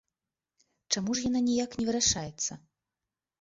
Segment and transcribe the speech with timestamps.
[0.95, 2.51] Чаму ж яна ніяк не вырашаецца?